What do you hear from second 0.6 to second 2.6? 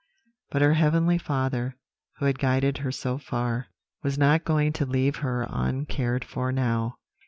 her heavenly Father, who had